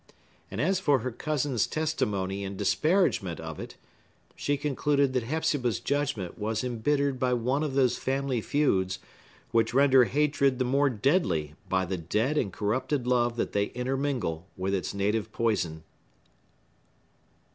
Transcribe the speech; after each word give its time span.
And 0.49 0.59
as 0.59 0.79
for 0.79 0.97
her 1.01 1.11
cousin's 1.11 1.67
testimony 1.67 2.43
in 2.43 2.57
disparagement 2.57 3.39
of 3.39 3.59
it, 3.59 3.75
she 4.35 4.57
concluded 4.57 5.13
that 5.13 5.21
Hepzibah's 5.21 5.79
judgment 5.79 6.39
was 6.39 6.63
embittered 6.63 7.19
by 7.19 7.33
one 7.35 7.61
of 7.61 7.75
those 7.75 7.99
family 7.99 8.41
feuds 8.41 8.97
which 9.51 9.75
render 9.75 10.05
hatred 10.05 10.57
the 10.57 10.65
more 10.65 10.89
deadly 10.89 11.53
by 11.69 11.85
the 11.85 11.97
dead 11.97 12.35
and 12.35 12.51
corrupted 12.51 13.05
love 13.05 13.35
that 13.35 13.51
they 13.51 13.65
intermingle 13.75 14.47
with 14.57 14.73
its 14.73 14.95
native 14.95 15.31
poison. 15.31 15.83